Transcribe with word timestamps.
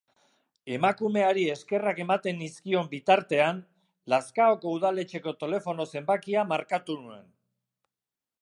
Emakumeari 0.75 1.43
eskerrak 1.55 2.01
ematen 2.05 2.39
nizkion 2.45 2.89
bitartean, 2.95 3.61
Lazkaoko 4.15 4.75
udaletxeko 4.79 5.37
telefono 5.45 5.89
zenbakia 5.97 6.49
markatu 6.55 7.01
nuen. 7.05 7.25